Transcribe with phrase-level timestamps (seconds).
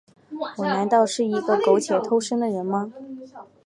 [0.57, 2.91] 我难道是一个苟且偷生的人吗？